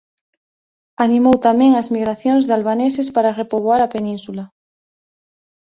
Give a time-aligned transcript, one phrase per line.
[1.05, 4.43] Animou tamén as migracións de albaneses para repoboar a península.